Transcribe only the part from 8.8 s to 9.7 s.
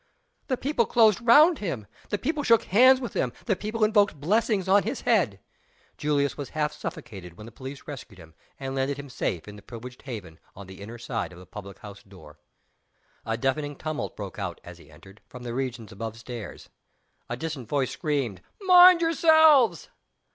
him safe in the